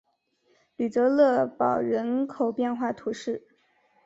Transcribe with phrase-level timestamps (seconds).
[0.77, 3.45] 吕泽勒堡人口变化图示